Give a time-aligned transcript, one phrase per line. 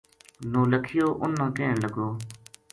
[0.51, 2.07] نولکھیو انھ نا کہن لگو